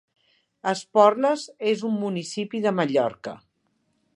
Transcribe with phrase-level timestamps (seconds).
[0.71, 1.43] Esporles
[1.73, 3.37] és un municipi de Mallorca.